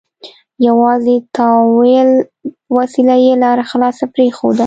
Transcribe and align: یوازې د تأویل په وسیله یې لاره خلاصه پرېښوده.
یوازې 0.67 1.15
د 1.21 1.25
تأویل 1.37 2.09
په 2.23 2.27
وسیله 2.77 3.15
یې 3.25 3.33
لاره 3.43 3.63
خلاصه 3.71 4.03
پرېښوده. 4.13 4.59